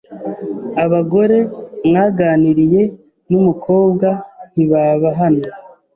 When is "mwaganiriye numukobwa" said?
1.87-4.07